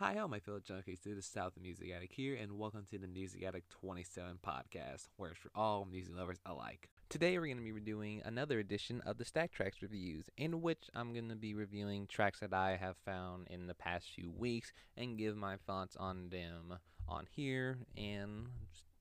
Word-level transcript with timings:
Hi, 0.00 0.16
all 0.16 0.28
my 0.28 0.40
fellow 0.40 0.60
junkies. 0.60 1.02
This 1.04 1.14
the 1.14 1.20
South 1.20 1.58
of 1.58 1.62
Music 1.62 1.90
Addict 1.94 2.14
here, 2.14 2.34
and 2.34 2.58
welcome 2.58 2.86
to 2.90 2.96
the 2.96 3.06
Music 3.06 3.42
Addict 3.42 3.68
27 3.68 4.38
podcast, 4.42 5.08
where 5.18 5.32
it's 5.32 5.38
for 5.38 5.50
all 5.54 5.84
music 5.84 6.14
lovers 6.16 6.38
alike. 6.46 6.88
Today, 7.10 7.38
we're 7.38 7.52
going 7.52 7.62
to 7.62 7.74
be 7.74 7.80
doing 7.82 8.22
another 8.24 8.58
edition 8.60 9.02
of 9.04 9.18
the 9.18 9.26
Stack 9.26 9.52
Tracks 9.52 9.82
reviews, 9.82 10.30
in 10.38 10.62
which 10.62 10.88
I'm 10.94 11.12
going 11.12 11.28
to 11.28 11.36
be 11.36 11.52
reviewing 11.52 12.06
tracks 12.06 12.40
that 12.40 12.54
I 12.54 12.78
have 12.80 12.96
found 13.04 13.48
in 13.50 13.66
the 13.66 13.74
past 13.74 14.06
few 14.14 14.30
weeks 14.30 14.72
and 14.96 15.18
give 15.18 15.36
my 15.36 15.56
thoughts 15.66 15.96
on 15.96 16.30
them 16.30 16.78
on 17.06 17.26
here. 17.30 17.76
And 17.94 18.46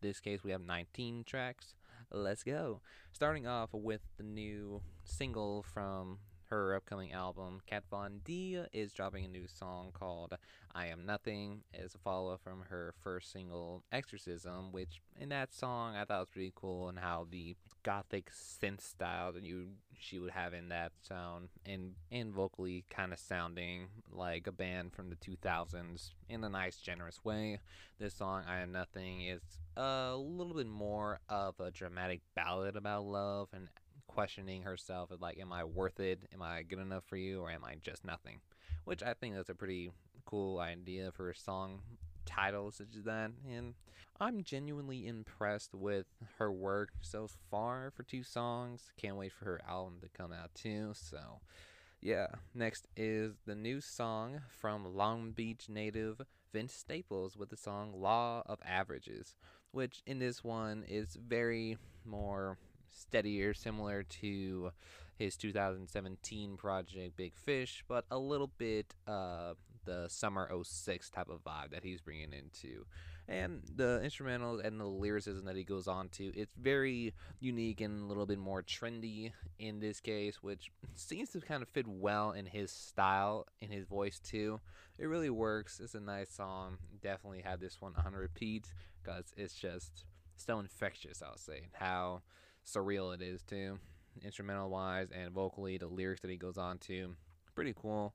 this 0.02 0.20
case, 0.20 0.44
we 0.44 0.52
have 0.52 0.60
19 0.60 1.24
tracks. 1.24 1.76
Let's 2.12 2.44
go. 2.44 2.82
Starting 3.14 3.48
off 3.48 3.70
with 3.72 4.02
the 4.18 4.24
new 4.24 4.82
single 5.06 5.64
from 5.74 6.18
her 6.50 6.76
upcoming 6.76 7.14
album. 7.14 7.62
Kat 7.68 7.84
Von 7.90 8.22
D 8.24 8.62
is 8.74 8.92
dropping 8.92 9.26
a 9.26 9.28
new 9.28 9.48
song 9.48 9.92
called 9.94 10.36
I 10.74 10.88
Am 10.88 11.06
Nothing 11.06 11.62
as 11.74 11.96
a 11.96 12.00
follow 12.00 12.34
up 12.34 12.42
from 12.44 12.64
her 12.70 12.94
first 13.04 13.32
single, 13.32 13.84
Exorcism, 13.92 14.71
which 14.71 15.02
in 15.20 15.30
that 15.30 15.54
song 15.54 15.96
I 15.96 16.06
thought 16.06 16.21
was 16.21 16.30
pretty 16.30 16.52
cool 16.56 16.90
and 16.90 17.00
how 17.00 17.28
the 17.30 17.56
gothic 17.84 18.30
synth 18.32 18.82
style 18.82 19.32
that 19.32 19.43
you 19.43 19.68
she 19.98 20.20
would 20.20 20.32
have 20.32 20.54
in 20.54 20.70
that 20.70 20.92
sound 21.02 21.50
and 21.66 21.93
and 22.12 22.34
vocally 22.34 22.86
kind 22.90 23.14
of 23.14 23.20
sounding 23.20 23.88
like 24.12 24.48
a 24.48 24.52
band 24.52 24.93
from 24.93 25.10
the 25.10 25.16
2000s 25.16 26.12
in 26.29 26.43
a 26.43 26.50
nice 26.50 26.78
generous 26.78 27.24
way. 27.24 27.60
This 28.00 28.16
song 28.16 28.43
I 28.48 28.60
Am 28.60 28.71
Nothing 28.71 29.21
is 29.21 29.42
a 29.78 30.16
little 30.16 30.54
bit 30.54 30.68
more 30.68 31.20
of 31.29 31.60
a 31.60 31.71
dramatic 31.71 32.22
ballad 32.36 32.76
about 32.76 33.06
love 33.06 33.50
and 33.54 33.70
questioning 34.09 34.64
herself 34.64 35.12
like 35.22 35.40
am 35.40 35.54
i 35.54 35.64
worth 35.64 36.00
it? 36.00 36.20
Am 36.34 36.42
i 36.42 36.64
good 36.64 36.80
enough 36.80 37.04
for 37.06 37.16
you 37.16 37.42
or 37.42 37.52
am 37.52 37.64
i 37.64 37.76
just 37.81 38.04
nothing? 38.04 38.42
Which 38.84 39.04
i 39.04 39.14
think 39.14 39.36
that's 39.36 39.50
a 39.50 39.56
pretty 39.56 39.92
cool 40.26 40.59
idea 40.59 41.12
for 41.12 41.30
a 41.30 41.36
song 41.36 41.82
title 42.26 42.72
such 42.72 42.95
as 42.95 43.04
that 43.06 43.32
and 43.50 43.73
i'm 44.20 44.44
genuinely 44.44 45.08
impressed 45.08 45.74
with 45.74 46.06
her 46.38 46.52
work 46.52 46.90
so 47.02 47.28
far 47.50 47.92
for 47.96 48.04
two 48.04 48.24
songs. 48.24 48.92
Can't 48.98 49.16
wait 49.16 49.32
for 49.32 49.46
her 49.46 49.62
album 49.68 50.00
to 50.02 50.10
come 50.10 50.34
out 50.34 50.54
too 50.54 50.92
so 50.94 51.40
yeah. 52.02 52.28
Next 52.54 52.88
is 52.96 53.36
the 53.46 53.56
new 53.56 53.82
song 53.82 54.42
from 54.48 54.96
long 54.96 55.32
beach 55.32 55.68
native 55.68 56.22
vince 56.54 56.73
staples 56.73 57.36
with 57.36 57.50
the 57.50 57.58
song 57.58 57.94
law 57.94 58.42
of 58.46 58.60
averages 58.66 59.36
which 59.72 60.02
in 60.08 60.20
this 60.20 60.44
one 60.44 60.84
is 60.88 61.16
very 61.16 61.78
more 62.06 62.58
steadier, 62.92 63.54
similar 63.54 64.04
to 64.04 64.72
his 65.18 65.36
2017 65.36 66.58
project 66.58 67.18
Big 67.18 67.36
Fish, 67.36 67.84
but 67.88 68.06
a 68.09 68.18
little 68.18 68.52
bit 68.58 68.94
uh, 69.08 69.54
the 69.86 70.08
summer 70.08 70.50
06 70.64 71.10
type 71.10 71.30
of 71.30 71.44
vibe 71.44 71.72
that 71.72 71.84
he's 71.84 72.02
bringing 72.02 72.34
into. 72.34 72.86
And 73.28 73.62
the 73.76 74.02
instrumentals 74.04 74.66
and 74.66 74.80
the 74.80 74.86
lyricism 74.86 75.45
that 75.45 75.56
he 75.56 75.64
goes 75.64 75.88
on 75.88 76.10
to, 76.10 76.32
it's 76.36 76.56
very 76.56 77.14
unique 77.40 77.80
and 77.82 78.04
a 78.04 78.06
little 78.06 78.26
bit 78.26 78.40
more 78.40 78.64
trendy 78.64 79.34
in 79.60 79.80
this 79.80 80.00
case, 80.00 80.42
which 80.42 80.72
seems 80.95 81.30
to 81.32 81.42
kind 81.42 81.62
of 81.62 81.70
fit 81.70 81.88
well 81.88 82.32
in 82.32 82.48
his 82.48 82.72
style, 82.72 83.45
in 83.62 83.70
his 83.70 83.86
voice 83.86 84.20
too. 84.20 84.60
It 84.98 85.06
really 85.06 85.30
works. 85.30 85.80
It's 85.80 85.94
a 85.94 86.00
nice 86.00 86.32
song. 86.32 86.78
Definitely 87.04 87.42
have 87.42 87.60
this 87.60 87.80
one 87.80 87.94
on 88.04 88.14
repeat 88.14 88.73
because 89.04 89.34
it's 89.38 89.54
just 89.54 90.06
so 90.36 90.60
infectious, 90.60 91.22
I'll 91.22 91.38
say. 91.38 91.70
How 91.73 92.23
surreal 92.66 93.14
it 93.14 93.22
is 93.22 93.44
too, 93.44 93.80
instrumental 94.24 94.70
wise 94.70 95.10
and 95.12 95.32
vocally. 95.32 95.78
The 95.78 95.88
lyrics 95.88 96.22
that 96.22 96.32
he 96.32 96.38
goes 96.38 96.58
on 96.58 96.78
to, 96.80 97.16
pretty 97.56 97.74
cool. 97.76 98.14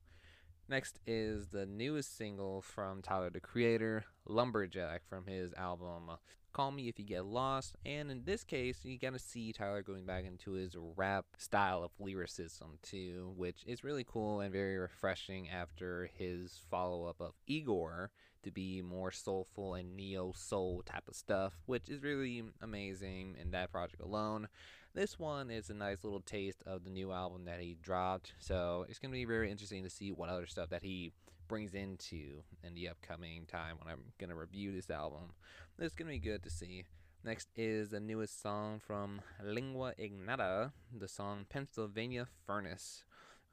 Next 0.69 0.98
is 1.06 1.48
the 1.48 1.67
newest 1.67 2.17
single 2.17 2.62
from 2.62 3.03
Tyler 3.03 3.28
the 3.28 3.41
Creator, 3.41 4.05
Lumberjack, 4.27 5.03
from 5.06 5.27
his 5.27 5.53
album 5.55 6.09
uh, 6.09 6.17
Call 6.55 6.70
Me 6.70 6.89
If 6.89 6.98
You 6.98 7.05
Get 7.05 7.27
Lost. 7.27 7.77
And 7.84 8.11
in 8.11 8.25
this 8.25 8.45
case, 8.45 8.78
you 8.83 8.98
gotta 8.98 9.19
see 9.19 9.53
Tyler 9.53 9.83
going 9.83 10.06
back 10.06 10.25
into 10.25 10.53
his 10.53 10.74
rap 10.97 11.27
style 11.36 11.83
of 11.83 11.91
lyricism 11.98 12.79
too, 12.83 13.35
which 13.36 13.63
is 13.67 13.85
really 13.85 14.05
cool 14.05 14.41
and 14.41 14.52
very 14.52 14.79
refreshing 14.79 15.51
after 15.51 16.08
his 16.17 16.61
follow 16.70 17.05
up 17.05 17.20
of 17.20 17.35
Igor 17.47 18.11
to 18.44 18.50
be 18.50 18.82
more 18.82 19.10
soulful 19.10 19.74
and 19.74 19.96
neo 19.96 20.32
soul 20.34 20.82
type 20.84 21.08
of 21.08 21.14
stuff, 21.14 21.52
which 21.66 21.88
is 21.88 22.02
really 22.02 22.44
amazing 22.62 23.36
in 23.40 23.50
that 23.50 23.72
project 23.72 24.02
alone. 24.02 24.48
This 24.94 25.18
one 25.18 25.50
is 25.50 25.70
a 25.70 25.74
nice 25.74 26.05
little 26.05 26.20
taste 26.20 26.62
of 26.66 26.84
the 26.84 26.90
new 26.90 27.10
album 27.10 27.46
that 27.46 27.60
he 27.60 27.77
dropped, 27.82 28.32
so 28.38 28.86
it's 28.88 28.98
going 28.98 29.10
to 29.10 29.18
be 29.18 29.24
very 29.24 29.50
interesting 29.50 29.82
to 29.82 29.90
see 29.90 30.12
what 30.12 30.28
other 30.28 30.46
stuff 30.46 30.70
that 30.70 30.82
he 30.82 31.12
brings 31.48 31.74
into 31.74 32.42
in 32.62 32.74
the 32.74 32.88
upcoming 32.88 33.46
time 33.46 33.77
when 33.78 33.92
I'm 33.92 34.02
going 34.18 34.30
to 34.30 34.36
review 34.36 34.72
this 34.72 34.90
album. 34.90 35.32
It's 35.78 35.94
going 35.94 36.06
to 36.06 36.14
be 36.14 36.18
good 36.18 36.42
to 36.44 36.50
see. 36.50 36.84
Next 37.24 37.48
is 37.56 37.90
the 37.90 38.00
newest 38.00 38.40
song 38.42 38.80
from 38.86 39.20
Lingua 39.42 39.94
Ignota, 39.98 40.72
the 40.96 41.08
song 41.08 41.46
Pennsylvania 41.48 42.28
Furnace 42.46 43.02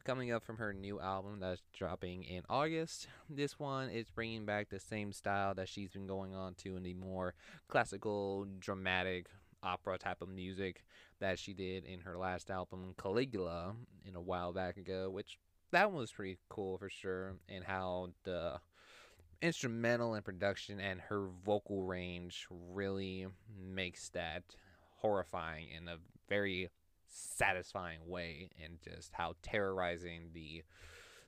coming 0.04 0.32
up 0.32 0.44
from 0.44 0.58
her 0.58 0.74
new 0.74 1.00
album 1.00 1.40
that's 1.40 1.62
dropping 1.78 2.24
in 2.24 2.44
August. 2.50 3.08
This 3.30 3.60
one 3.60 3.90
is 3.90 4.10
bringing 4.10 4.46
back 4.46 4.70
the 4.70 4.80
same 4.80 5.14
style 5.14 5.54
that 5.56 5.70
she's 5.70 5.92
been 5.92 6.08
going 6.08 6.34
on 6.34 6.56
to 6.56 6.76
in 6.76 6.84
the 6.84 6.94
more 6.94 7.34
classical, 7.68 8.48
dramatic 8.60 9.28
opera 9.64 9.98
type 9.98 10.22
of 10.22 10.30
music 10.30 10.84
that 11.20 11.38
she 11.38 11.54
did 11.54 11.86
in 11.86 12.00
her 12.00 12.18
last 12.18 12.50
album, 12.50 12.96
Caligula, 12.98 13.76
in 14.06 14.16
a 14.16 14.22
while 14.22 14.52
back 14.52 14.78
ago, 14.78 15.10
which 15.10 15.38
that 15.72 15.92
one 15.92 16.02
was 16.02 16.12
pretty 16.12 16.38
cool 16.50 16.78
for 16.78 16.90
sure, 16.90 17.36
and 17.48 17.64
how 17.64 18.10
the 18.24 18.60
instrumental 19.42 20.14
and 20.14 20.26
production 20.26 20.80
and 20.80 21.00
her 21.02 21.28
vocal 21.46 21.84
range 21.84 22.48
really 22.50 23.28
makes 23.60 24.10
that 24.10 24.44
horrifying 24.98 25.68
in 25.70 25.88
a 25.88 25.98
very 26.30 26.70
satisfying 27.12 28.00
way 28.08 28.50
and 28.64 28.80
just 28.82 29.12
how 29.14 29.36
terrorizing 29.42 30.30
the 30.34 30.64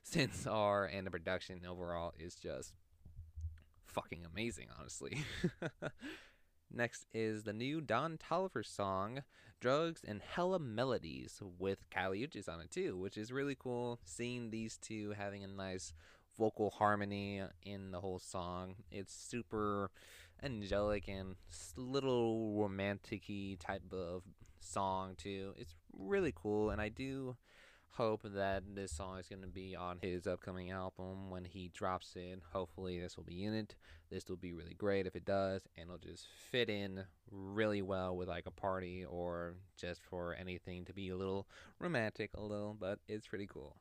synths 0.04 0.50
are 0.50 0.84
and 0.84 1.06
the 1.06 1.10
production 1.10 1.60
overall 1.68 2.12
is 2.18 2.34
just 2.34 2.72
fucking 3.86 4.24
amazing 4.30 4.68
honestly. 4.78 5.18
Next 6.72 7.06
is 7.14 7.44
the 7.44 7.52
new 7.52 7.80
don 7.80 8.18
toliver 8.18 8.64
song 8.66 9.22
drugs 9.60 10.02
and 10.06 10.20
hella 10.20 10.58
melodies 10.58 11.40
with 11.58 11.88
Kali 11.90 12.26
Uchis 12.26 12.48
on 12.48 12.60
it 12.60 12.70
too 12.70 12.98
which 12.98 13.16
is 13.16 13.32
really 13.32 13.54
cool 13.54 14.00
seeing 14.04 14.50
these 14.50 14.76
two 14.76 15.14
having 15.16 15.44
a 15.44 15.46
nice 15.46 15.94
vocal 16.38 16.70
harmony 16.70 17.42
in 17.64 17.90
the 17.90 18.00
whole 18.00 18.18
song. 18.18 18.74
It's 18.90 19.14
super 19.14 19.90
angelic 20.42 21.08
and 21.08 21.36
little 21.76 22.54
romantic 22.54 23.26
type 23.60 23.92
of 23.92 24.22
song 24.64 25.14
too. 25.16 25.54
It's 25.56 25.74
really 25.96 26.32
cool, 26.34 26.70
and 26.70 26.80
I 26.80 26.88
do 26.88 27.36
hope 27.94 28.22
that 28.24 28.64
this 28.74 28.90
song 28.90 29.18
is 29.18 29.28
going 29.28 29.42
to 29.42 29.48
be 29.48 29.76
on 29.76 29.98
his 30.02 30.26
upcoming 30.26 30.70
album 30.72 31.30
when 31.30 31.44
he 31.44 31.70
drops 31.72 32.14
it. 32.16 32.40
Hopefully, 32.52 32.98
this 32.98 33.16
will 33.16 33.24
be 33.24 33.44
in 33.44 33.54
it. 33.54 33.76
This 34.10 34.28
will 34.28 34.36
be 34.36 34.52
really 34.52 34.74
great 34.74 35.06
if 35.06 35.14
it 35.14 35.24
does, 35.24 35.62
and 35.76 35.86
it'll 35.86 35.98
just 35.98 36.26
fit 36.50 36.68
in 36.68 37.04
really 37.30 37.82
well 37.82 38.16
with 38.16 38.28
like 38.28 38.46
a 38.46 38.50
party 38.50 39.04
or 39.04 39.54
just 39.76 40.02
for 40.02 40.34
anything 40.34 40.84
to 40.86 40.92
be 40.92 41.08
a 41.08 41.16
little 41.16 41.46
romantic, 41.78 42.30
a 42.34 42.42
little, 42.42 42.76
but 42.78 42.98
it's 43.08 43.28
pretty 43.28 43.46
cool. 43.46 43.76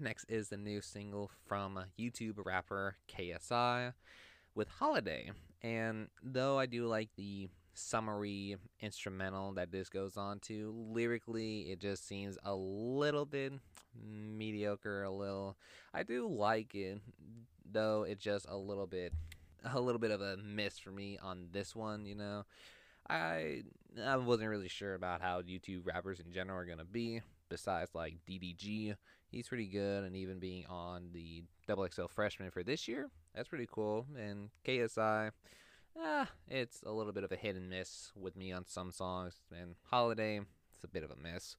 Next 0.00 0.24
is 0.28 0.48
the 0.48 0.56
new 0.56 0.80
single 0.80 1.30
from 1.46 1.78
YouTube 1.98 2.44
rapper 2.44 2.96
KSI 3.08 3.92
with 4.54 4.68
Holiday. 4.68 5.30
And 5.62 6.08
though 6.22 6.58
I 6.58 6.66
do 6.66 6.86
like 6.86 7.10
the 7.16 7.48
summary 7.74 8.56
instrumental 8.80 9.52
that 9.52 9.72
this 9.72 9.88
goes 9.88 10.16
on 10.16 10.40
to. 10.40 10.74
Lyrically, 10.92 11.62
it 11.70 11.80
just 11.80 12.06
seems 12.06 12.38
a 12.44 12.54
little 12.54 13.26
bit 13.26 13.52
mediocre, 14.02 15.02
a 15.02 15.10
little. 15.10 15.56
I 15.92 16.02
do 16.02 16.26
like 16.28 16.74
it, 16.74 17.00
though 17.70 18.02
it's 18.02 18.22
just 18.22 18.46
a 18.48 18.56
little 18.56 18.86
bit 18.86 19.12
a 19.64 19.80
little 19.80 19.98
bit 19.98 20.10
of 20.10 20.20
a 20.20 20.36
miss 20.36 20.78
for 20.78 20.90
me 20.90 21.18
on 21.22 21.48
this 21.52 21.74
one, 21.74 22.04
you 22.06 22.14
know. 22.14 22.44
I 23.08 23.62
I 24.02 24.16
wasn't 24.16 24.48
really 24.50 24.68
sure 24.68 24.94
about 24.94 25.20
how 25.20 25.42
YouTube 25.42 25.86
rappers 25.86 26.20
in 26.20 26.32
general 26.32 26.58
are 26.58 26.64
gonna 26.64 26.84
be. 26.84 27.20
Besides 27.48 27.90
like 27.94 28.16
DDG, 28.28 28.96
he's 29.28 29.48
pretty 29.48 29.66
good, 29.66 30.04
and 30.04 30.16
even 30.16 30.38
being 30.38 30.64
on 30.66 31.10
the 31.12 31.44
Double 31.66 31.86
XL 31.86 32.06
freshman 32.06 32.50
for 32.50 32.62
this 32.62 32.88
year, 32.88 33.10
that's 33.34 33.48
pretty 33.48 33.68
cool. 33.70 34.06
And 34.18 34.48
KSI, 34.66 35.30
ah, 35.98 36.28
it's 36.48 36.82
a 36.84 36.92
little 36.92 37.12
bit 37.12 37.24
of 37.24 37.32
a 37.32 37.36
hit 37.36 37.56
and 37.56 37.70
miss 37.70 38.12
with 38.14 38.36
me 38.36 38.52
on 38.52 38.66
some 38.66 38.90
songs. 38.90 39.40
And 39.50 39.76
Holiday, 39.84 40.40
it's 40.74 40.84
a 40.84 40.88
bit 40.88 41.04
of 41.04 41.10
a 41.10 41.16
miss. 41.16 41.56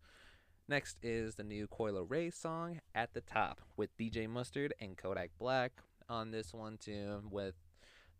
Next 0.67 0.97
is 1.03 1.35
the 1.35 1.43
new 1.43 1.67
Coi 1.67 1.91
Leray 1.91 2.33
song, 2.33 2.81
At 2.95 3.13
the 3.13 3.21
Top, 3.21 3.61
with 3.77 3.95
DJ 3.97 4.27
Mustard 4.27 4.73
and 4.79 4.97
Kodak 4.97 5.29
Black 5.37 5.71
on 6.09 6.31
this 6.31 6.53
one 6.53 6.77
too, 6.77 7.21
with 7.29 7.55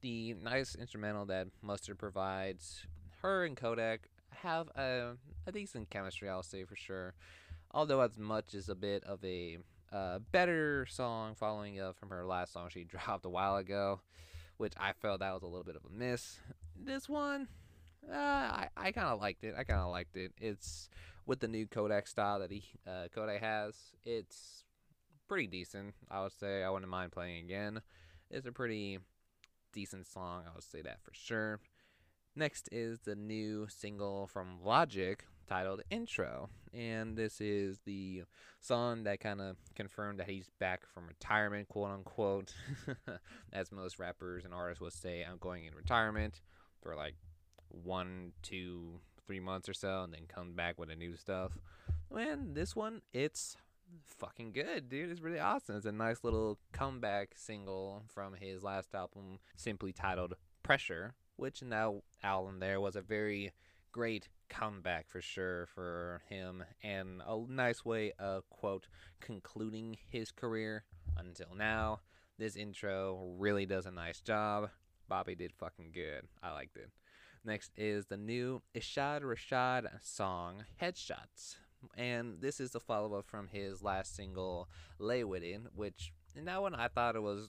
the 0.01 0.35
nice 0.35 0.75
instrumental 0.75 1.25
that 1.25 1.47
Mustard 1.61 1.97
provides. 1.97 2.85
Her 3.21 3.45
and 3.45 3.57
Kodak 3.57 4.07
have 4.29 4.67
a, 4.75 5.13
a 5.47 5.51
decent 5.51 5.89
chemistry, 5.89 6.29
I'll 6.29 6.43
say 6.43 6.65
for 6.65 6.75
sure. 6.75 7.15
Although 7.71 8.01
as 8.01 8.17
much 8.17 8.53
as 8.53 8.69
a 8.69 8.75
bit 8.75 9.03
of 9.03 9.23
a 9.23 9.57
a 9.91 10.19
better 10.31 10.85
song 10.87 11.35
following 11.35 11.79
up 11.79 11.95
from 11.95 12.09
her 12.09 12.25
last 12.25 12.51
song 12.51 12.67
she 12.69 12.83
dropped 12.85 13.25
a 13.25 13.29
while 13.29 13.55
ago, 13.55 14.01
which 14.57 14.73
I 14.79 14.93
felt 14.93 15.19
that 15.19 15.33
was 15.33 15.43
a 15.43 15.47
little 15.47 15.63
bit 15.63 15.75
of 15.75 15.83
a 15.85 15.89
miss. 15.93 16.39
This 16.77 17.07
one, 17.07 17.47
uh, 18.11 18.15
I, 18.15 18.67
I 18.75 18.91
kind 18.91 19.07
of 19.07 19.21
liked 19.21 19.43
it. 19.43 19.55
I 19.57 19.63
kind 19.63 19.79
of 19.79 19.89
liked 19.91 20.17
it. 20.17 20.33
It's 20.37 20.89
with 21.25 21.39
the 21.39 21.47
new 21.47 21.65
Kodak 21.67 22.07
style 22.07 22.39
that 22.39 22.51
he 22.51 22.63
uh, 22.87 23.07
Kodak 23.13 23.41
has. 23.41 23.75
It's 24.05 24.63
pretty 25.27 25.47
decent. 25.47 25.93
I 26.09 26.21
would 26.21 26.33
say 26.33 26.63
I 26.63 26.69
wouldn't 26.69 26.91
mind 26.91 27.11
playing 27.11 27.45
again. 27.45 27.81
It's 28.29 28.45
a 28.45 28.51
pretty 28.51 28.99
decent 29.73 30.07
song. 30.07 30.43
I 30.47 30.53
would 30.53 30.63
say 30.63 30.81
that 30.81 31.01
for 31.01 31.13
sure. 31.13 31.59
Next 32.35 32.67
is 32.71 32.99
the 32.99 33.15
new 33.15 33.67
single 33.69 34.27
from 34.27 34.63
Logic 34.63 35.25
titled 35.47 35.81
Intro. 35.89 36.49
And 36.73 37.15
this 37.15 37.39
is 37.39 37.79
the 37.85 38.23
song 38.59 39.03
that 39.03 39.19
kind 39.19 39.41
of 39.41 39.57
confirmed 39.75 40.19
that 40.19 40.29
he's 40.29 40.49
back 40.59 40.81
from 40.93 41.07
retirement, 41.07 41.69
quote 41.69 41.91
unquote. 41.91 42.53
As 43.53 43.71
most 43.71 43.99
rappers 43.99 44.45
and 44.45 44.53
artists 44.53 44.81
would 44.81 44.93
say, 44.93 45.23
I'm 45.23 45.37
going 45.37 45.65
in 45.65 45.75
retirement 45.75 46.41
for 46.81 46.95
like 46.95 47.15
one, 47.69 48.33
two, 48.41 48.99
three 49.25 49.39
months 49.39 49.69
or 49.69 49.73
so, 49.73 50.03
and 50.03 50.13
then 50.13 50.25
come 50.27 50.53
back 50.53 50.79
with 50.79 50.89
the 50.89 50.95
new 50.95 51.15
stuff. 51.15 51.57
And 52.15 52.55
this 52.55 52.75
one, 52.75 53.01
it's 53.13 53.57
fucking 54.05 54.51
good, 54.51 54.89
dude. 54.89 55.11
It's 55.11 55.21
really 55.21 55.39
awesome. 55.39 55.75
It's 55.75 55.85
a 55.85 55.91
nice 55.91 56.23
little 56.23 56.59
comeback 56.71 57.33
single 57.35 58.03
from 58.07 58.33
his 58.33 58.63
last 58.63 58.93
album, 58.93 59.39
simply 59.55 59.91
titled 59.91 60.35
Pressure, 60.63 61.13
which 61.35 61.61
in 61.61 61.69
that 61.69 61.91
album 62.23 62.59
there 62.59 62.79
was 62.79 62.95
a 62.95 63.01
very 63.01 63.51
great 63.95 64.27
comeback 64.49 65.07
for 65.07 65.21
sure 65.21 65.67
for 65.67 66.21
him 66.27 66.61
and 66.83 67.21
a 67.25 67.39
nice 67.47 67.85
way 67.85 68.11
of 68.19 68.43
quote 68.49 68.87
concluding 69.21 69.95
his 70.09 70.31
career 70.31 70.83
until 71.17 71.55
now. 71.55 72.01
This 72.37 72.57
intro 72.57 73.33
really 73.37 73.65
does 73.65 73.85
a 73.85 73.91
nice 73.91 74.19
job. 74.19 74.69
Bobby 75.07 75.33
did 75.33 75.53
fucking 75.53 75.91
good. 75.93 76.27
I 76.43 76.51
liked 76.51 76.75
it. 76.75 76.89
Next 77.45 77.71
is 77.77 78.07
the 78.07 78.17
new 78.17 78.61
Isaiah 78.75 79.21
Rashad 79.23 79.87
song 80.01 80.65
Headshots. 80.81 81.55
And 81.97 82.41
this 82.41 82.59
is 82.59 82.71
the 82.71 82.81
follow 82.81 83.17
up 83.17 83.25
from 83.25 83.47
his 83.47 83.81
last 83.81 84.13
single, 84.13 84.67
Lay 84.99 85.23
With 85.23 85.43
It, 85.43 85.61
which 85.73 86.11
in 86.35 86.43
that 86.45 86.61
one 86.61 86.75
I 86.75 86.89
thought 86.89 87.15
it 87.15 87.23
was 87.23 87.47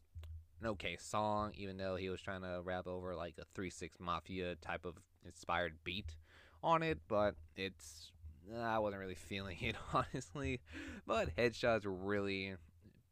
an 0.60 0.68
okay 0.68 0.96
song, 0.96 1.54
even 1.56 1.76
though 1.76 1.96
he 1.96 2.08
was 2.08 2.20
trying 2.20 2.42
to 2.42 2.60
rap 2.62 2.86
over 2.86 3.16
like 3.16 3.34
a 3.40 3.44
3 3.52 3.68
6 3.68 3.96
Mafia 3.98 4.54
type 4.54 4.84
of 4.84 4.94
inspired 5.24 5.78
beat 5.82 6.14
on 6.62 6.82
it, 6.82 6.98
but 7.08 7.34
it's. 7.56 8.12
I 8.56 8.78
wasn't 8.78 9.00
really 9.00 9.16
feeling 9.16 9.56
it, 9.60 9.76
honestly. 9.92 10.60
But 11.06 11.34
Headshots 11.36 11.82
really 11.84 12.54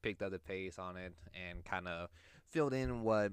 picked 0.02 0.22
up 0.22 0.30
the 0.30 0.38
pace 0.38 0.78
on 0.78 0.96
it 0.96 1.12
and 1.34 1.64
kind 1.64 1.88
of 1.88 2.08
filled 2.50 2.74
in 2.74 3.02
what 3.02 3.32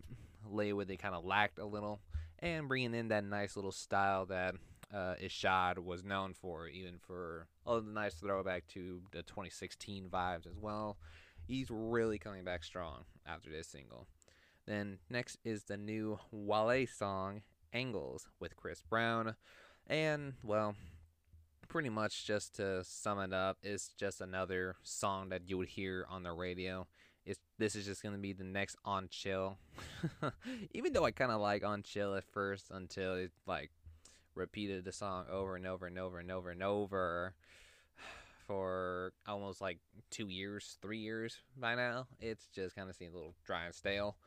Lay 0.50 0.74
With 0.74 0.90
It 0.90 0.98
kind 0.98 1.14
of 1.14 1.26
lacked 1.26 1.60
a 1.60 1.66
little 1.66 2.00
and 2.40 2.68
bringing 2.68 2.96
in 2.96 3.10
that 3.10 3.24
nice 3.24 3.56
little 3.56 3.72
style 3.72 4.26
that 4.28 4.56
uh, 4.94 5.16
Isaiah 5.24 5.76
was 5.82 6.04
known 6.04 6.34
for, 6.34 6.68
even 6.68 6.98
for 6.98 7.48
a 7.66 7.82
nice 7.82 8.16
throwback 8.16 8.68
to 8.70 9.02
the 9.12 9.24
2016 9.24 10.10
vibes 10.10 10.48
as 10.48 10.58
well. 10.60 10.98
He's 11.48 11.68
really 11.70 12.18
coming 12.18 12.44
back 12.44 12.64
strong 12.64 13.04
after 13.26 13.50
this 13.50 13.68
single. 13.68 14.08
Then 14.66 15.00
next 15.10 15.38
is 15.44 15.64
the 15.64 15.78
new 15.78 16.20
Wale 16.32 16.86
song, 16.88 17.42
Angles, 17.74 18.28
with 18.40 18.56
Chris 18.56 18.84
Brown. 18.88 19.36
And, 19.88 20.34
well, 20.44 20.76
pretty 21.68 21.90
much 21.90 22.26
just 22.26 22.56
to 22.56 22.84
sum 22.84 23.20
it 23.20 23.34
up, 23.34 23.58
it's 23.64 23.90
just 23.90 24.22
another 24.22 24.76
song 24.84 25.30
that 25.30 25.50
you 25.50 25.58
would 25.58 25.70
hear 25.70 26.06
on 26.10 26.24
the 26.24 26.32
radio 26.32 26.88
it's 27.26 27.40
this 27.58 27.76
is 27.76 27.86
just 27.86 28.02
gonna 28.02 28.18
be 28.18 28.34
the 28.34 28.44
next 28.44 28.76
on 28.84 29.08
chill. 29.10 29.58
Even 30.74 30.94
though 30.94 31.06
I 31.06 31.12
kind 31.12 31.32
of 31.32 31.42
like 31.42 31.64
on 31.64 31.84
chill 31.84 32.16
at 32.16 32.24
first 32.24 32.72
until 32.72 33.16
it 33.16 33.32
like 33.46 33.72
repeated 34.34 34.86
the 34.86 34.92
song 34.92 35.26
over 35.32 35.56
and 35.56 35.68
over 35.68 35.86
and 35.86 36.00
over 36.00 36.20
and 36.20 36.32
over 36.32 36.50
and 36.50 36.64
over 36.64 37.36
for 38.48 39.14
almost 39.28 39.62
like 39.62 39.80
two 40.10 40.28
years, 40.28 40.78
three 40.82 41.00
years 41.00 41.38
by 41.58 41.76
now. 41.76 42.08
It's 42.20 42.48
just 42.48 42.76
kind 42.76 42.90
of 42.90 42.96
seems 42.96 43.14
a 43.14 43.18
little 43.18 43.36
dry 43.46 43.66
and 43.66 43.76
stale. 43.76 44.18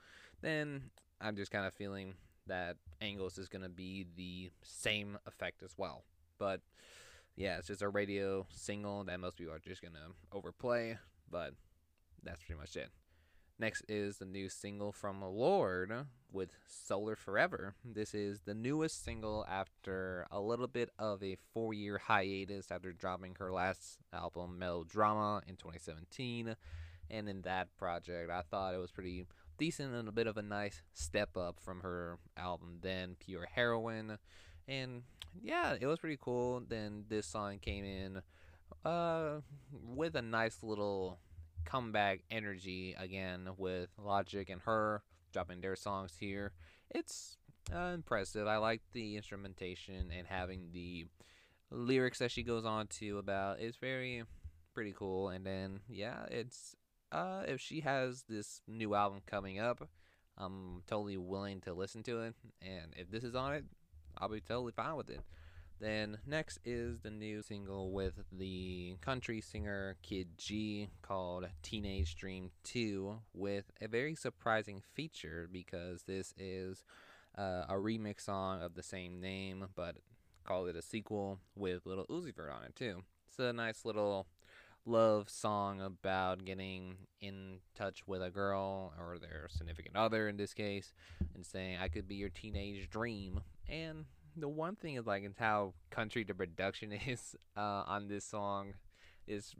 Then 0.41 0.91
I'm 1.21 1.37
just 1.37 1.51
kind 1.51 1.67
of 1.67 1.75
feeling 1.75 2.15
that 2.47 2.77
Angles 3.01 3.39
is 3.39 3.49
gonna 3.49 3.69
be 3.69 4.07
the 4.17 4.51
same 4.63 5.19
effect 5.27 5.63
as 5.63 5.75
well. 5.77 6.05
But 6.39 6.61
yeah, 7.37 7.59
it's 7.59 7.69
just 7.69 7.83
a 7.83 7.89
radio 7.89 8.47
single 8.51 9.05
that 9.05 9.21
most 9.21 9.37
people 9.37 9.55
are 9.55 9.59
just 9.59 9.83
gonna 9.83 10.13
overplay. 10.33 10.99
But 11.31 11.55
that's 12.23 12.43
pretty 12.43 12.61
much 12.61 12.77
it. 12.77 12.91
Next 13.59 13.85
is 13.89 14.19
the 14.19 14.25
new 14.25 14.49
single 14.49 14.91
from 14.91 15.23
Lorde 15.23 16.07
with 16.33 16.57
Solar 16.67 17.17
Power. 17.17 17.75
This 17.85 18.13
is 18.13 18.41
the 18.41 18.55
newest 18.55 19.05
single 19.05 19.47
after 19.49 20.27
a 20.33 20.41
little 20.41 20.67
bit 20.67 20.91
of 20.99 21.23
a 21.23 21.37
four 21.53 21.73
year 21.73 21.99
hiatus 21.99 22.73
after 22.73 22.93
dropping 22.93 23.37
her 23.39 23.53
last 23.53 23.99
album, 24.13 24.59
Melodrama, 24.59 25.43
in 25.47 25.55
2017. 25.55 26.57
And 27.11 27.29
in 27.29 27.43
that 27.43 27.77
project, 27.77 28.29
I 28.29 28.43
thought 28.43 28.75
it 28.75 28.79
was 28.79 28.91
pretty 28.91 29.27
decent 29.59 29.95
and 29.95 30.09
a 30.09 30.13
bit 30.13 30.27
of 30.27 30.37
a 30.37 30.43
nice 30.43 30.83
step 30.93 31.37
up 31.37 31.59
from 31.61 31.81
her 31.81 32.19
album, 32.37 32.79
then 32.83 33.17
Pure 33.19 33.49
Heroine 33.55 34.19
And 34.67 35.03
yeah, 35.43 35.75
it 35.79 35.87
was 35.87 35.99
pretty 35.99 36.19
cool. 36.21 36.63
Then 36.67 37.05
this 37.09 37.27
song 37.27 37.59
came 37.59 37.85
in 37.85 38.23
uh, 38.85 39.41
with 39.73 40.15
a 40.15 40.23
nice 40.23 40.63
little 40.63 41.19
comeback 41.65 42.21
energy 42.31 42.95
again 42.99 43.49
with 43.57 43.89
Logic 43.99 44.49
and 44.49 44.61
her 44.63 45.03
dropping 45.33 45.61
their 45.61 45.77
songs 45.77 46.15
here. 46.19 46.53
It's 46.91 47.37
uh, 47.75 47.93
impressive. 47.95 48.47
I 48.47 48.59
like 48.59 48.83
the 48.93 49.17
instrumentation 49.17 50.11
and 50.17 50.27
having 50.27 50.69
the 50.73 51.07
lyrics 51.71 52.19
that 52.19 52.31
she 52.31 52.43
goes 52.43 52.65
on 52.65 52.87
to 52.87 53.19
about. 53.19 53.61
It's 53.61 53.79
very 53.79 54.23
pretty 54.75 54.95
cool. 54.97 55.29
And 55.29 55.45
then 55.45 55.81
yeah, 55.89 56.27
it's 56.31 56.77
uh 57.13 57.43
if 57.47 57.61
she 57.61 57.81
has 57.81 58.25
this 58.29 58.61
new 58.67 58.95
album 58.95 59.21
coming 59.27 59.61
up, 59.61 59.89
I'm 60.37 60.83
totally 60.87 61.17
willing 61.17 61.61
to 61.63 61.75
listen 61.75 62.03
to 62.05 62.23
it. 62.23 62.35
And 62.63 62.93
if 62.97 63.11
this 63.11 63.25
is 63.25 63.35
on 63.35 63.55
it, 63.55 63.65
I'll 64.19 64.29
be 64.29 64.41
totally 64.41 64.73
fine 64.73 64.97
with 64.97 65.11
it. 65.11 65.21
Then 65.81 66.19
next 66.27 66.61
is 66.65 67.01
the 67.01 67.11
new 67.11 67.43
single 67.43 67.91
with 67.91 68.15
the 68.33 68.97
country 69.01 69.41
singer 69.41 69.97
Kidd 70.03 70.39
G 70.39 70.89
called 71.03 71.47
Teenage 71.63 72.15
Dream 72.15 72.51
2 72.65 73.19
with 73.35 73.65
a 73.81 73.89
very 73.89 74.15
surprising 74.15 74.83
feature 74.95 75.49
because 75.51 76.05
this 76.05 76.33
is 76.39 76.85
uh, 77.37 77.65
a 77.69 77.75
remix 77.75 78.23
song 78.23 78.63
of 78.63 78.75
the 78.75 78.83
same 78.83 79.21
name 79.21 79.67
but 79.75 79.97
call 80.45 80.67
it 80.67 80.77
a 80.77 80.83
sequel 80.83 81.41
with 81.57 81.87
Little 81.87 82.07
Uzi 82.07 82.35
Vert 82.35 82.53
on 82.53 82.65
it 82.65 82.77
too. 82.77 83.03
It's 83.29 83.39
a 83.39 83.53
nice 83.53 83.85
little 83.85 84.27
love 84.87 85.31
song 85.31 85.81
about 85.81 86.45
getting 86.45 86.97
in 87.21 87.59
touch 87.75 88.07
with 88.07 88.23
a 88.23 88.31
girl 88.31 88.93
or 88.99 89.19
their 89.19 89.49
significant 89.51 89.97
other 89.97 90.29
in 90.29 90.37
this 90.37 90.53
case 90.53 90.93
and 91.35 91.45
saying 91.45 91.79
I 91.81 91.89
could 91.89 92.07
be 92.07 92.17
your 92.17 92.29
teenage 92.29 92.91
dream. 92.91 93.41
And 93.69 94.05
the 94.37 94.49
one 94.49 94.77
thing 94.77 94.97
is 94.97 95.07
like 95.07 95.23
it's 95.25 95.39
how 95.39 95.75
country 95.91 96.25
the 96.25 96.35
production 96.35 96.93
is 97.07 97.35
uh, 97.57 97.85
on 97.87 98.09
this 98.09 98.25
song. 98.25 98.75
Is 99.27 99.55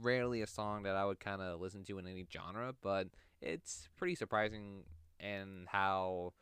rarely 0.00 0.40
a 0.40 0.46
song 0.46 0.84
that 0.84 0.96
I 0.96 1.04
would 1.04 1.20
kind 1.20 1.42
of 1.42 1.60
listen 1.60 1.84
to 1.84 1.98
in 1.98 2.06
any 2.06 2.26
genre, 2.32 2.74
but 2.80 3.08
it's 3.42 3.86
pretty 3.98 4.14
surprising 4.14 4.84
and 5.18 5.68
how 5.68 6.32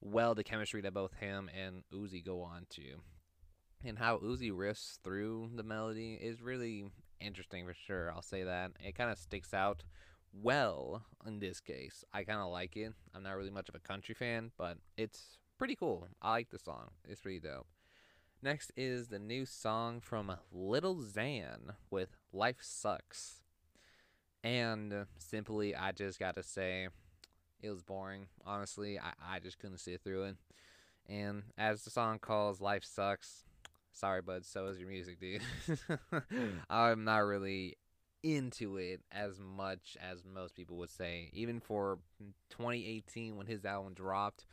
well 0.00 0.34
the 0.34 0.42
chemistry 0.42 0.80
that 0.80 0.92
both 0.92 1.14
him 1.14 1.48
and 1.56 1.84
Uzi 1.94 2.24
go 2.24 2.42
on 2.42 2.66
to, 2.70 2.82
and 3.84 3.96
how 3.96 4.18
Uzi 4.18 4.50
riffs 4.50 4.98
through 5.04 5.50
the 5.54 5.62
melody 5.62 6.18
is 6.20 6.42
really 6.42 6.86
interesting 7.22 7.66
for 7.66 7.74
sure. 7.74 8.10
I'll 8.10 8.22
say 8.22 8.42
that 8.44 8.72
it 8.84 8.94
kind 8.94 9.10
of 9.10 9.18
sticks 9.18 9.54
out 9.54 9.84
well 10.32 11.02
in 11.26 11.38
this 11.38 11.60
case. 11.60 12.04
I 12.12 12.24
kind 12.24 12.40
of 12.40 12.50
like 12.50 12.76
it. 12.76 12.92
I'm 13.14 13.22
not 13.22 13.36
really 13.36 13.50
much 13.50 13.68
of 13.68 13.74
a 13.74 13.80
country 13.80 14.14
fan, 14.14 14.50
but 14.56 14.78
it's 14.96 15.38
pretty 15.58 15.76
cool. 15.76 16.08
I 16.20 16.30
like 16.30 16.50
the 16.50 16.58
song. 16.58 16.90
It's 17.08 17.20
pretty 17.20 17.40
dope. 17.40 17.66
Next 18.42 18.72
is 18.76 19.08
the 19.08 19.20
new 19.20 19.46
song 19.46 20.00
from 20.00 20.32
Little 20.50 20.96
Xan 20.96 21.74
with 21.90 22.16
Life 22.32 22.58
Sucks. 22.60 23.42
And 24.42 25.06
simply, 25.18 25.76
I 25.76 25.92
just 25.92 26.18
gotta 26.18 26.42
say, 26.42 26.88
it 27.60 27.70
was 27.70 27.82
boring. 27.82 28.26
Honestly, 28.44 28.98
I, 28.98 29.12
I 29.36 29.38
just 29.38 29.60
couldn't 29.60 29.78
sit 29.78 30.02
through 30.02 30.24
it. 30.24 30.36
And 31.08 31.44
as 31.56 31.84
the 31.84 31.90
song 31.90 32.18
calls 32.18 32.60
Life 32.60 32.84
Sucks, 32.84 33.44
sorry, 33.92 34.22
bud, 34.22 34.44
so 34.44 34.66
is 34.66 34.78
your 34.78 34.88
music, 34.88 35.20
dude. 35.20 35.42
I'm 36.70 37.04
not 37.04 37.18
really 37.18 37.76
into 38.22 38.76
it 38.76 39.00
as 39.10 39.40
much 39.40 39.96
as 40.00 40.24
most 40.24 40.54
people 40.54 40.76
would 40.78 40.90
say. 40.90 41.30
Even 41.32 41.60
for 41.60 41.98
2018 42.50 43.36
when 43.36 43.46
his 43.46 43.64
album 43.64 43.94
dropped, 43.94 44.46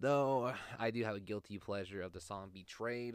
Though 0.00 0.52
I 0.78 0.90
do 0.90 1.04
have 1.04 1.16
a 1.16 1.20
guilty 1.20 1.58
pleasure 1.58 2.02
of 2.02 2.12
the 2.12 2.20
song 2.20 2.50
Betrayed. 2.52 3.14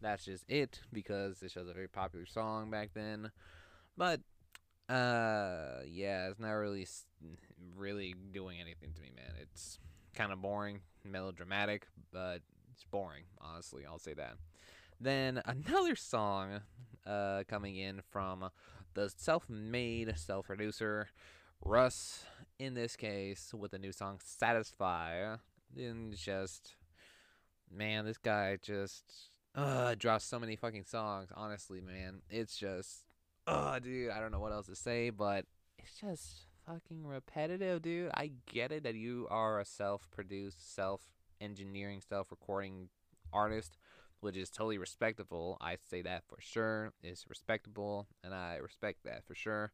That's 0.00 0.24
just 0.24 0.44
it 0.48 0.80
because 0.92 1.40
this 1.40 1.54
was 1.54 1.68
a 1.68 1.74
very 1.74 1.88
popular 1.88 2.26
song 2.26 2.70
back 2.70 2.90
then. 2.94 3.30
But 3.96 4.20
Uh, 4.88 5.82
yeah, 5.86 6.28
it's 6.28 6.40
not 6.40 6.50
really, 6.52 6.86
really 7.76 8.14
doing 8.32 8.60
anything 8.60 8.92
to 8.94 9.00
me, 9.02 9.10
man. 9.14 9.34
It's 9.40 9.78
kind 10.14 10.32
of 10.32 10.42
boring, 10.42 10.80
melodramatic, 11.04 11.86
but 12.12 12.42
it's 12.72 12.84
boring. 12.90 13.24
Honestly, 13.40 13.84
I'll 13.86 13.98
say 14.00 14.14
that. 14.14 14.34
Then 15.00 15.40
another 15.46 15.96
song, 15.96 16.60
uh, 17.06 17.44
coming 17.48 17.76
in 17.76 18.02
from 18.10 18.50
the 18.94 19.08
self-made 19.08 20.18
self-producer 20.18 21.08
Russ. 21.64 22.24
In 22.58 22.74
this 22.74 22.94
case, 22.94 23.54
with 23.56 23.70
the 23.70 23.78
new 23.78 23.92
song 23.92 24.20
"Satisfy," 24.22 25.36
and 25.74 26.14
just, 26.14 26.74
man, 27.70 28.04
this 28.04 28.18
guy 28.18 28.58
just 28.60 29.30
uh 29.54 29.94
drops 29.98 30.26
so 30.26 30.38
many 30.38 30.56
fucking 30.56 30.84
songs. 30.84 31.30
Honestly, 31.34 31.80
man, 31.80 32.20
it's 32.28 32.56
just 32.58 33.06
uh, 33.46 33.78
dude, 33.78 34.10
I 34.10 34.20
don't 34.20 34.30
know 34.30 34.40
what 34.40 34.52
else 34.52 34.66
to 34.66 34.76
say, 34.76 35.08
but 35.10 35.46
it's 35.78 35.98
just 35.98 36.46
fucking 36.66 37.06
repetitive, 37.06 37.82
dude. 37.82 38.10
I 38.14 38.32
get 38.46 38.72
it 38.72 38.82
that 38.84 38.94
you 38.94 39.26
are 39.30 39.58
a 39.58 39.64
self-produced, 39.64 40.74
self-engineering, 40.74 42.02
self-recording 42.06 42.90
artist, 43.32 43.78
which 44.20 44.36
is 44.36 44.50
totally 44.50 44.78
respectable. 44.78 45.56
I 45.60 45.76
say 45.90 46.02
that 46.02 46.24
for 46.28 46.38
sure. 46.40 46.92
It's 47.02 47.28
respectable, 47.28 48.06
and 48.22 48.34
I 48.34 48.56
respect 48.56 49.04
that 49.04 49.24
for 49.26 49.34
sure. 49.34 49.72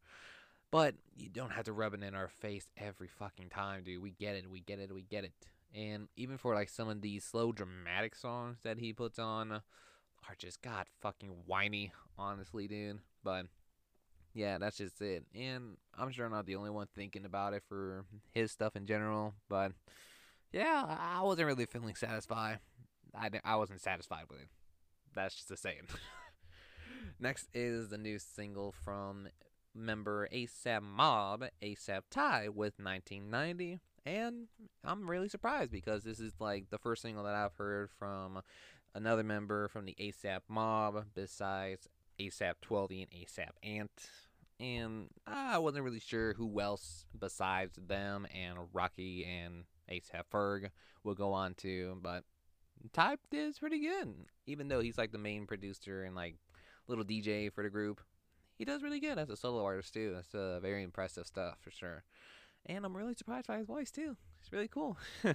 But 0.70 0.94
you 1.16 1.28
don't 1.28 1.52
have 1.52 1.64
to 1.66 1.72
rub 1.72 1.94
it 1.94 2.02
in 2.02 2.14
our 2.14 2.28
face 2.28 2.66
every 2.76 3.08
fucking 3.08 3.50
time, 3.50 3.84
dude. 3.84 4.02
We 4.02 4.10
get 4.10 4.36
it, 4.36 4.50
we 4.50 4.60
get 4.60 4.80
it, 4.80 4.92
we 4.92 5.02
get 5.02 5.24
it. 5.24 5.32
And 5.74 6.08
even 6.16 6.38
for 6.38 6.54
like 6.54 6.68
some 6.68 6.88
of 6.88 7.02
these 7.02 7.24
slow 7.24 7.52
dramatic 7.52 8.14
songs 8.14 8.58
that 8.62 8.78
he 8.78 8.92
puts 8.92 9.18
on 9.18 9.52
uh, 9.52 9.60
are 10.28 10.34
just 10.36 10.62
god 10.62 10.86
fucking 11.00 11.30
whiny, 11.46 11.92
honestly, 12.18 12.66
dude. 12.66 12.98
But 13.22 13.46
yeah, 14.34 14.58
that's 14.58 14.76
just 14.78 15.00
it. 15.00 15.24
And 15.34 15.76
I'm 15.96 16.10
sure 16.10 16.26
I'm 16.26 16.32
not 16.32 16.46
the 16.46 16.56
only 16.56 16.70
one 16.70 16.88
thinking 16.94 17.24
about 17.24 17.54
it 17.54 17.62
for 17.68 18.04
his 18.32 18.50
stuff 18.50 18.76
in 18.76 18.86
general. 18.86 19.34
But 19.48 19.72
yeah, 20.52 20.84
I 21.00 21.22
wasn't 21.22 21.46
really 21.46 21.66
feeling 21.66 21.94
satisfied. 21.94 22.58
I, 23.16 23.30
I 23.44 23.56
wasn't 23.56 23.80
satisfied 23.80 24.24
with 24.30 24.40
it. 24.40 24.48
That's 25.14 25.34
just 25.34 25.50
a 25.50 25.56
saying. 25.56 25.82
Next 27.20 27.48
is 27.54 27.88
the 27.88 27.98
new 27.98 28.18
single 28.18 28.72
from 28.84 29.28
member 29.74 30.28
ASAP 30.32 30.82
Mob, 30.82 31.44
ASAP 31.62 32.02
Ty 32.10 32.48
with 32.48 32.74
1990. 32.78 33.78
And 34.04 34.46
I'm 34.84 35.10
really 35.10 35.28
surprised 35.28 35.72
because 35.72 36.04
this 36.04 36.20
is 36.20 36.34
like 36.38 36.70
the 36.70 36.78
first 36.78 37.02
single 37.02 37.24
that 37.24 37.34
I've 37.34 37.56
heard 37.56 37.90
from 37.90 38.42
another 38.94 39.24
member 39.24 39.68
from 39.68 39.84
the 39.84 39.96
ASAP 40.00 40.40
Mob 40.48 41.06
besides 41.14 41.88
ASAP 42.20 42.54
12 42.62 42.90
and 42.90 43.10
ASAP 43.10 43.50
Ant 43.62 43.90
and 44.58 45.08
I 45.26 45.58
wasn't 45.58 45.84
really 45.84 46.00
sure 46.00 46.34
who 46.34 46.60
else 46.60 47.04
besides 47.18 47.78
them 47.86 48.26
and 48.34 48.58
Rocky 48.72 49.24
and 49.24 49.64
ASAP 49.90 50.24
Ferg 50.32 50.70
will 51.04 51.14
go 51.14 51.32
on 51.32 51.54
to, 51.54 51.98
but 52.02 52.24
Type 52.92 53.20
is 53.32 53.58
pretty 53.58 53.80
good. 53.80 54.14
Even 54.46 54.68
though 54.68 54.80
he's 54.80 54.98
like 54.98 55.12
the 55.12 55.18
main 55.18 55.46
producer 55.46 56.04
and 56.04 56.14
like 56.14 56.36
little 56.88 57.04
DJ 57.04 57.52
for 57.52 57.62
the 57.62 57.70
group, 57.70 58.00
he 58.56 58.64
does 58.64 58.82
really 58.82 59.00
good 59.00 59.18
as 59.18 59.28
a 59.28 59.36
solo 59.36 59.64
artist 59.64 59.92
too. 59.92 60.12
That's 60.14 60.34
uh, 60.34 60.60
very 60.60 60.82
impressive 60.82 61.26
stuff 61.26 61.58
for 61.60 61.70
sure. 61.70 62.04
And 62.66 62.84
I'm 62.84 62.96
really 62.96 63.14
surprised 63.14 63.46
by 63.46 63.58
his 63.58 63.66
voice 63.66 63.90
too. 63.90 64.16
It's 64.40 64.52
really 64.52 64.68
cool. 64.68 64.96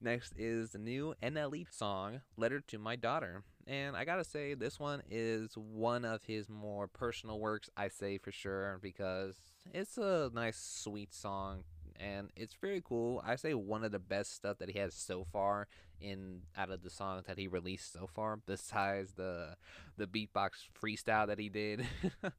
Next 0.00 0.34
is 0.36 0.70
the 0.70 0.78
new 0.78 1.14
NLE 1.22 1.66
song, 1.70 2.20
Letter 2.36 2.60
to 2.68 2.78
My 2.78 2.96
Daughter. 2.96 3.42
And 3.66 3.96
I 3.96 4.04
gotta 4.04 4.24
say, 4.24 4.54
this 4.54 4.78
one 4.78 5.02
is 5.10 5.52
one 5.56 6.04
of 6.04 6.22
his 6.24 6.48
more 6.48 6.88
personal 6.88 7.38
works, 7.40 7.68
I 7.76 7.88
say 7.88 8.18
for 8.18 8.32
sure, 8.32 8.78
because 8.82 9.36
it's 9.72 9.98
a 9.98 10.30
nice, 10.32 10.58
sweet 10.58 11.14
song 11.14 11.64
and 12.00 12.30
it's 12.36 12.54
very 12.54 12.82
cool. 12.84 13.22
I 13.24 13.36
say 13.36 13.54
one 13.54 13.84
of 13.84 13.92
the 13.92 13.98
best 13.98 14.34
stuff 14.34 14.58
that 14.58 14.70
he 14.70 14.78
has 14.78 14.94
so 14.94 15.24
far 15.32 15.68
in 16.00 16.42
out 16.56 16.70
of 16.70 16.82
the 16.82 16.90
songs 16.90 17.24
that 17.26 17.38
he 17.38 17.48
released 17.48 17.92
so 17.92 18.06
far, 18.06 18.36
besides 18.36 19.12
the 19.14 19.56
the 19.96 20.06
beatbox 20.06 20.50
freestyle 20.80 21.26
that 21.26 21.38
he 21.38 21.48
did, 21.48 21.86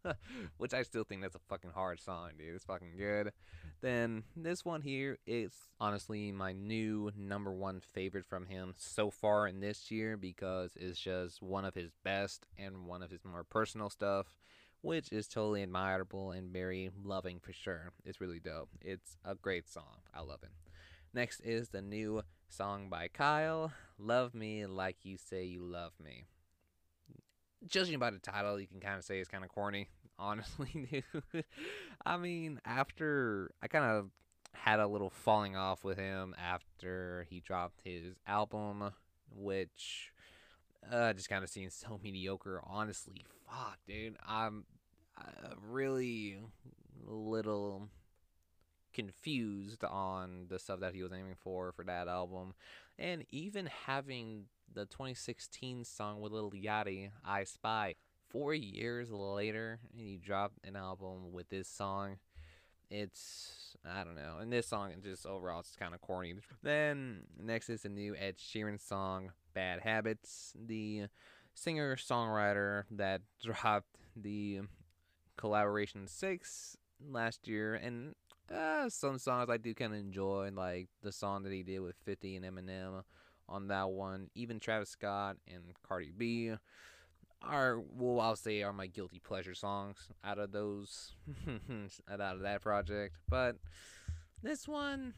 which 0.58 0.74
I 0.74 0.84
still 0.84 1.04
think 1.04 1.22
that's 1.22 1.36
a 1.36 1.40
fucking 1.50 1.72
hard 1.72 2.00
song, 2.00 2.32
dude. 2.38 2.56
It's 2.56 2.66
fucking 2.66 2.98
good. 2.98 3.32
Then 3.82 4.24
this 4.36 4.66
one 4.66 4.82
here 4.82 5.18
is 5.28 5.52
honestly 5.80 6.32
my 6.32 6.54
new 6.54 7.12
number 7.18 7.52
one 7.52 7.80
favorite 7.80 8.26
from 8.26 8.48
him 8.48 8.74
so 8.78 9.12
far 9.12 9.48
in 9.48 9.60
this 9.60 9.92
year 9.92 10.18
because 10.18 10.72
it's 10.76 11.00
just 11.00 11.42
one 11.42 11.66
of 11.66 11.76
his 11.76 11.92
best 12.04 12.46
and 12.58 12.86
one 12.88 13.04
of 13.04 13.12
his 13.12 13.24
more 13.24 13.44
personal 13.44 13.90
stuff 13.90 14.28
which 14.82 15.12
is 15.12 15.28
totally 15.28 15.64
admirable 15.64 16.32
and 16.32 16.52
very 16.52 16.90
loving 17.04 17.40
for 17.40 17.54
sure. 17.54 17.92
It's 18.06 18.22
really 18.22 18.40
dope. 18.40 18.70
It's 18.82 19.18
a 19.26 19.36
great 19.36 19.70
song. 19.70 20.02
I 20.14 20.22
love 20.22 20.40
it. 20.44 20.50
Next 21.14 21.40
is 21.42 21.70
the 21.70 21.82
new 21.82 22.24
song 22.50 22.90
by 22.90 23.08
Kyle, 23.08 23.72
Love 23.98 24.34
Me 24.34 24.66
Like 24.66 24.98
You 25.04 25.18
Say 25.18 25.46
You 25.46 25.64
Love 25.64 25.94
Me. 26.04 26.26
Judging 27.66 27.98
by 27.98 28.12
the 28.12 28.20
title, 28.20 28.60
you 28.60 28.68
can 28.68 28.80
kind 28.80 28.98
of 28.98 29.04
say 29.04 29.20
it's 29.20 29.30
kind 29.30 29.44
of 29.44 29.50
corny, 29.50 29.90
honestly. 30.20 31.04
I 32.06 32.18
mean, 32.18 32.62
after 32.66 33.52
I 33.62 33.68
kind 33.68 33.86
of 33.86 34.10
had 34.54 34.80
a 34.80 34.88
little 34.88 35.10
falling 35.10 35.56
off 35.56 35.84
with 35.84 35.98
him 35.98 36.36
after 36.38 37.26
he 37.30 37.40
dropped 37.40 37.82
his 37.84 38.16
album, 38.28 38.92
which 39.32 40.12
uh, 40.92 41.14
just 41.14 41.30
kind 41.30 41.44
of 41.44 41.50
seems 41.50 41.74
so 41.74 42.00
mediocre. 42.04 42.62
Honestly, 42.66 43.26
fuck, 43.46 43.78
dude. 43.88 44.18
I'm 44.28 44.66
uh, 45.18 45.56
really 45.70 46.38
little 47.06 47.90
confused 48.94 49.84
on 49.84 50.48
the 50.50 50.58
stuff 50.60 50.80
that 50.80 50.94
he 50.94 51.04
was 51.04 51.12
aiming 51.14 51.36
for 51.44 51.72
for 51.72 51.86
that 51.86 52.08
album, 52.08 52.54
and 52.98 53.26
even 53.30 53.70
having 53.86 54.46
the 54.74 54.86
2016 54.86 55.84
song 55.84 56.22
with 56.22 56.32
Little 56.32 56.52
Yachty, 56.52 57.12
"I 57.24 57.44
Spy." 57.44 57.96
Four 58.30 58.54
years 58.54 59.10
later, 59.10 59.80
he 59.96 60.18
dropped 60.18 60.60
an 60.66 60.76
album 60.76 61.32
with 61.32 61.48
this 61.48 61.70
song. 61.70 62.18
It's 62.90 63.76
I 63.86 64.04
don't 64.04 64.16
know, 64.16 64.38
and 64.40 64.52
this 64.52 64.68
song 64.68 64.92
is 64.92 65.04
just 65.04 65.26
overall 65.26 65.60
it's 65.60 65.76
kind 65.76 65.94
of 65.94 66.02
corny. 66.02 66.36
Then 66.64 67.24
next 67.38 67.70
is 67.70 67.86
a 67.86 67.90
new 67.90 68.16
Ed 68.16 68.38
Sheeran 68.38 68.80
song, 68.80 69.32
"Bad 69.54 69.82
Habits." 69.82 70.54
The 70.56 71.08
singer 71.54 71.96
songwriter 71.96 72.84
that 72.92 73.22
dropped 73.44 73.98
the 74.16 74.62
collaboration 75.38 76.08
six 76.08 76.78
last 77.06 77.48
year, 77.48 77.76
and 77.76 78.16
uh, 78.54 78.90
some 78.90 79.18
songs 79.18 79.50
I 79.50 79.58
do 79.58 79.74
kind 79.74 79.94
of 79.94 80.00
enjoy, 80.00 80.52
like 80.54 80.88
the 81.02 81.12
song 81.12 81.44
that 81.44 81.52
he 81.52 81.64
did 81.64 81.80
with 81.80 81.96
50 82.06 82.38
and 82.38 82.46
Eminem 82.46 83.04
on 83.50 83.68
that 83.68 83.90
one. 83.90 84.30
Even 84.36 84.60
Travis 84.60 84.90
Scott 84.90 85.38
and 85.48 85.64
Cardi 85.88 86.12
B 86.16 86.54
are, 87.42 87.80
well, 87.96 88.20
I'll 88.20 88.36
say, 88.36 88.64
are 88.64 88.74
my 88.74 88.88
guilty 88.88 89.20
pleasure 89.20 89.56
songs 89.56 89.98
out 90.24 90.40
of 90.40 90.52
those, 90.52 91.14
out 92.12 92.20
of 92.20 92.42
that 92.42 92.62
project. 92.62 93.16
But 93.30 93.58
this 94.44 94.68
one, 94.68 95.14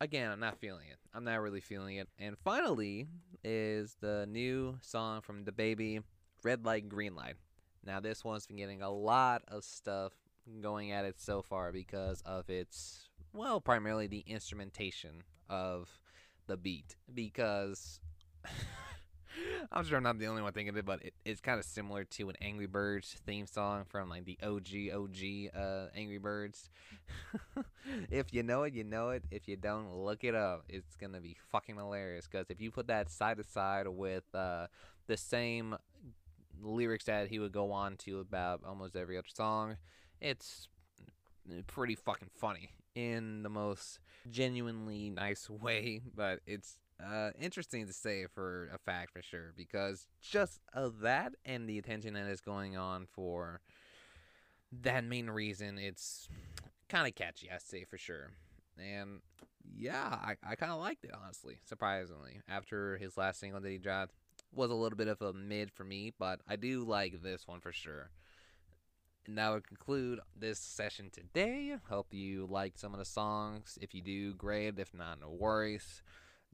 again, 0.00 0.30
I'm 0.30 0.40
not 0.40 0.58
feeling 0.58 0.88
it. 0.90 0.98
I'm 1.14 1.24
not 1.24 1.40
really 1.40 1.60
feeling 1.60 1.96
it. 1.96 2.08
And 2.18 2.36
finally, 2.38 3.06
is 3.42 3.96
the 4.00 4.26
new 4.28 4.78
song 4.80 5.20
from 5.20 5.44
DaBaby, 5.44 6.02
Red 6.42 6.64
Light, 6.64 6.88
Green 6.88 7.14
Light. 7.14 7.36
Now, 7.84 8.00
this 8.00 8.24
one's 8.24 8.46
been 8.46 8.56
getting 8.56 8.82
a 8.82 8.90
lot 8.90 9.42
of 9.48 9.64
stuff 9.64 10.12
going 10.60 10.92
at 10.92 11.04
it 11.04 11.20
so 11.20 11.42
far 11.42 11.72
because 11.72 12.22
of 12.22 12.48
its, 12.48 13.08
well, 13.32 13.60
primarily 13.60 14.06
the 14.06 14.24
instrumentation 14.26 15.22
of 15.48 15.88
the 16.46 16.56
beat. 16.56 16.96
Because 17.12 18.00
I'm 19.72 19.84
sure 19.84 19.96
I'm 19.96 20.02
not 20.02 20.18
the 20.18 20.26
only 20.26 20.42
one 20.42 20.52
thinking 20.52 20.76
it, 20.76 20.84
but 20.84 21.04
it, 21.04 21.14
it's 21.24 21.40
kind 21.40 21.58
of 21.58 21.64
similar 21.64 22.04
to 22.04 22.28
an 22.28 22.36
Angry 22.40 22.66
Birds 22.66 23.16
theme 23.26 23.46
song 23.46 23.84
from 23.88 24.08
like 24.08 24.24
the 24.24 24.38
OG 24.42 24.94
OG 24.94 25.60
uh, 25.60 25.86
Angry 25.96 26.18
Birds. 26.18 26.70
if 28.10 28.32
you 28.32 28.42
know 28.42 28.62
it, 28.62 28.74
you 28.74 28.84
know 28.84 29.10
it. 29.10 29.24
If 29.30 29.48
you 29.48 29.56
don't, 29.56 29.94
look 29.94 30.24
it 30.24 30.34
up. 30.34 30.64
It's 30.68 30.96
gonna 30.96 31.20
be 31.20 31.36
fucking 31.50 31.76
hilarious 31.76 32.26
because 32.30 32.50
if 32.50 32.60
you 32.60 32.70
put 32.70 32.86
that 32.88 33.10
side 33.10 33.38
to 33.38 33.44
side 33.44 33.88
with 33.88 34.24
uh, 34.34 34.66
the 35.06 35.16
same 35.16 35.76
lyrics 36.62 37.04
that 37.04 37.28
he 37.28 37.38
would 37.38 37.52
go 37.52 37.72
on 37.72 37.96
to 37.96 38.20
about 38.20 38.60
almost 38.66 38.96
every 38.96 39.18
other 39.18 39.28
song. 39.32 39.76
It's 40.20 40.68
pretty 41.66 41.94
fucking 41.94 42.30
funny 42.34 42.70
in 42.94 43.42
the 43.42 43.48
most 43.48 43.98
genuinely 44.30 45.10
nice 45.10 45.50
way, 45.50 46.02
but 46.14 46.40
it's 46.46 46.78
uh, 47.02 47.30
interesting 47.40 47.86
to 47.86 47.92
say 47.92 48.26
for 48.32 48.70
a 48.72 48.78
fact 48.78 49.12
for 49.12 49.22
sure 49.22 49.52
because 49.56 50.06
just 50.20 50.60
of 50.72 51.00
that 51.00 51.34
and 51.44 51.68
the 51.68 51.78
attention 51.78 52.14
that 52.14 52.26
is 52.26 52.40
going 52.40 52.76
on 52.76 53.06
for 53.06 53.60
that 54.82 55.04
main 55.04 55.28
reason, 55.28 55.78
it's 55.78 56.28
kind 56.88 57.06
of 57.06 57.14
catchy, 57.14 57.50
I 57.50 57.58
say 57.58 57.84
for 57.84 57.98
sure. 57.98 58.30
And 58.78 59.20
yeah, 59.76 60.18
I, 60.22 60.36
I 60.46 60.54
kind 60.56 60.72
of 60.72 60.80
liked 60.80 61.04
it 61.04 61.12
honestly, 61.20 61.58
surprisingly. 61.64 62.40
After 62.48 62.96
his 62.96 63.16
last 63.16 63.40
single 63.40 63.60
that 63.60 63.68
he 63.68 63.78
dropped, 63.78 64.14
was 64.52 64.70
a 64.70 64.74
little 64.74 64.96
bit 64.96 65.08
of 65.08 65.20
a 65.20 65.32
mid 65.32 65.70
for 65.72 65.84
me, 65.84 66.12
but 66.18 66.40
I 66.48 66.56
do 66.56 66.84
like 66.84 67.22
this 67.22 67.46
one 67.46 67.60
for 67.60 67.72
sure. 67.72 68.10
And 69.26 69.38
that 69.38 69.50
would 69.50 69.66
conclude 69.66 70.20
this 70.36 70.58
session 70.58 71.10
today. 71.10 71.74
Hope 71.88 72.08
you 72.12 72.46
liked 72.46 72.78
some 72.78 72.92
of 72.92 72.98
the 72.98 73.06
songs. 73.06 73.78
If 73.80 73.94
you 73.94 74.02
do, 74.02 74.34
great. 74.34 74.78
If 74.78 74.92
not, 74.92 75.20
no 75.20 75.30
worries. 75.30 76.02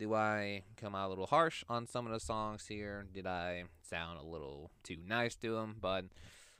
Do 0.00 0.14
I 0.14 0.62
come 0.78 0.94
out 0.94 1.08
a 1.08 1.10
little 1.10 1.26
harsh 1.26 1.62
on 1.68 1.86
some 1.86 2.06
of 2.06 2.12
the 2.14 2.20
songs 2.20 2.66
here? 2.66 3.04
Did 3.12 3.26
I 3.26 3.64
sound 3.82 4.18
a 4.18 4.24
little 4.24 4.70
too 4.82 4.96
nice 5.06 5.34
to 5.36 5.56
them? 5.56 5.76
But 5.78 6.06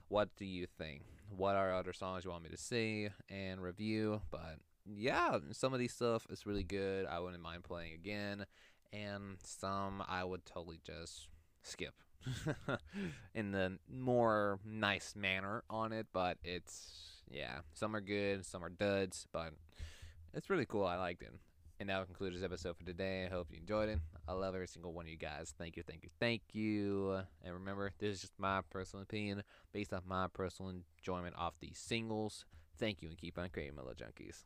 what 0.08 0.28
do 0.36 0.44
you 0.44 0.66
think? 0.66 1.04
What 1.34 1.56
are 1.56 1.74
other 1.74 1.94
songs 1.94 2.26
you 2.26 2.30
want 2.30 2.42
me 2.42 2.50
to 2.50 2.58
see 2.58 3.08
and 3.30 3.62
review? 3.62 4.20
But 4.30 4.56
yeah, 4.84 5.38
some 5.52 5.72
of 5.72 5.78
these 5.78 5.94
stuff 5.94 6.26
is 6.28 6.44
really 6.44 6.64
good. 6.64 7.06
I 7.06 7.18
wouldn't 7.18 7.42
mind 7.42 7.64
playing 7.64 7.94
again. 7.94 8.44
And 8.92 9.38
some 9.42 10.04
I 10.06 10.22
would 10.22 10.44
totally 10.44 10.80
just 10.84 11.28
skip 11.62 11.94
in 13.34 13.52
the 13.52 13.78
more 13.90 14.60
nice 14.66 15.14
manner 15.16 15.64
on 15.70 15.94
it. 15.94 16.08
But 16.12 16.36
it's, 16.44 17.22
yeah, 17.30 17.60
some 17.72 17.96
are 17.96 18.02
good, 18.02 18.44
some 18.44 18.62
are 18.62 18.68
duds. 18.68 19.26
But 19.32 19.54
it's 20.34 20.50
really 20.50 20.66
cool. 20.66 20.84
I 20.84 20.96
liked 20.96 21.22
it. 21.22 21.32
And 21.80 21.88
that 21.88 21.98
will 21.98 22.04
conclude 22.04 22.34
this 22.34 22.42
episode 22.42 22.76
for 22.76 22.84
today. 22.84 23.24
I 23.24 23.30
hope 23.30 23.48
you 23.50 23.56
enjoyed 23.58 23.88
it. 23.88 23.98
I 24.28 24.32
love 24.34 24.54
every 24.54 24.68
single 24.68 24.92
one 24.92 25.06
of 25.06 25.10
you 25.10 25.16
guys. 25.16 25.54
Thank 25.58 25.78
you, 25.78 25.82
thank 25.82 26.04
you, 26.04 26.10
thank 26.20 26.42
you. 26.52 27.22
And 27.42 27.54
remember, 27.54 27.92
this 27.98 28.16
is 28.16 28.20
just 28.20 28.34
my 28.38 28.60
personal 28.68 29.02
opinion 29.02 29.42
based 29.72 29.94
off 29.94 30.02
my 30.06 30.26
personal 30.28 30.74
enjoyment 30.98 31.36
off 31.38 31.54
these 31.58 31.78
singles. 31.78 32.44
Thank 32.78 33.00
you 33.00 33.08
and 33.08 33.16
keep 33.16 33.38
on 33.38 33.48
creating, 33.48 33.76
Mellow 33.76 33.94
Junkies. 33.94 34.44